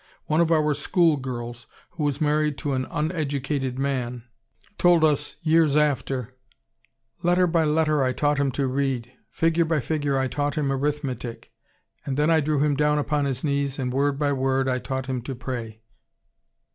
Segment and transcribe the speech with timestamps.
[0.25, 4.23] One of our school girls, who was married to an uneducated man,
[4.79, 6.33] told us years after:
[7.21, 11.51] 'Letter by letter I taught him to read, figure by figure I taught him arithmetic,
[12.03, 15.05] and then I drew him down upon his knees and word by word I taught
[15.05, 15.81] him to pray.